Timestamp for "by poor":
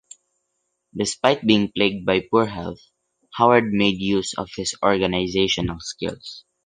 2.07-2.47